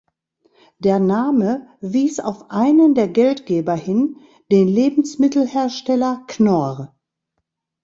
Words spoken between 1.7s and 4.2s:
wies auf einen der Geldgeber hin,